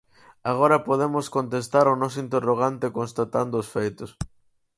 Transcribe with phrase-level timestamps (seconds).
[0.51, 4.09] Agora podemos contestar o noso interrogante constatando os feitos.